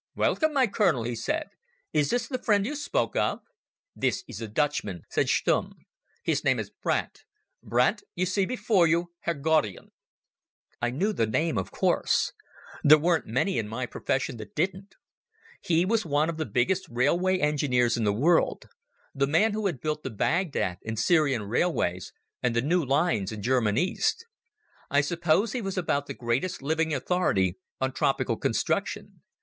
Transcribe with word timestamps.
"Welcome, 0.15 0.53
my 0.53 0.65
Colonel," 0.65 1.03
he 1.03 1.13
said. 1.15 1.49
"Is 1.93 2.09
this 2.09 2.27
the 2.27 2.41
friend 2.41 2.65
you 2.65 2.75
spoke 2.75 3.15
of?" 3.15 3.41
"This 3.95 4.23
is 4.27 4.39
the 4.39 4.47
Dutchman," 4.47 5.03
said 5.11 5.27
Stumm. 5.29 5.73
"His 6.23 6.43
name 6.43 6.57
is 6.57 6.71
Brandt. 6.71 7.21
Brandt, 7.61 8.01
you 8.15 8.25
see 8.25 8.47
before 8.47 8.87
you 8.87 9.11
Herr 9.19 9.35
Gaudian." 9.35 9.91
I 10.81 10.89
knew 10.89 11.13
the 11.13 11.27
name, 11.27 11.55
of 11.55 11.69
course; 11.69 12.33
there 12.83 12.97
weren't 12.97 13.27
many 13.27 13.59
in 13.59 13.67
my 13.67 13.85
profession 13.85 14.37
that 14.37 14.55
didn't. 14.55 14.95
He 15.61 15.85
was 15.85 16.03
one 16.03 16.31
of 16.31 16.37
the 16.37 16.47
biggest 16.47 16.87
railway 16.89 17.37
engineers 17.37 17.95
in 17.95 18.03
the 18.03 18.11
world, 18.11 18.65
the 19.13 19.27
man 19.27 19.53
who 19.53 19.67
had 19.67 19.79
built 19.81 20.01
the 20.01 20.09
Baghdad 20.09 20.79
and 20.83 20.97
Syrian 20.97 21.43
railways, 21.43 22.11
and 22.41 22.55
the 22.55 22.63
new 22.63 22.83
lines 22.83 23.31
in 23.31 23.43
German 23.43 23.77
East. 23.77 24.25
I 24.89 25.01
suppose 25.01 25.51
he 25.51 25.61
was 25.61 25.77
about 25.77 26.07
the 26.07 26.15
greatest 26.15 26.63
living 26.63 26.91
authority 26.91 27.59
on 27.79 27.91
tropical 27.93 28.35
construction. 28.35 29.21